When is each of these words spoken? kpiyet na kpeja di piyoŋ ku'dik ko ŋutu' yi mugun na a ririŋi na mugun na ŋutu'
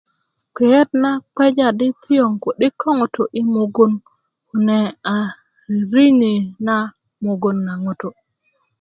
kpiyet 0.55 0.89
na 1.01 1.11
kpeja 1.35 1.67
di 1.79 1.87
piyoŋ 2.01 2.31
ku'dik 2.43 2.73
ko 2.81 2.89
ŋutu' 2.97 3.31
yi 3.33 3.41
mugun 3.53 3.91
na 4.67 4.77
a 5.15 5.17
ririŋi 5.71 6.35
na 6.65 6.75
mugun 7.23 7.57
na 7.65 7.73
ŋutu' 7.83 8.13